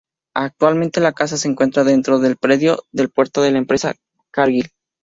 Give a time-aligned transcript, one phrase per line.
[0.33, 3.93] Actualmente la casa se encuentra dentro del predio del puerto de la empresa
[4.31, 4.71] Cargill.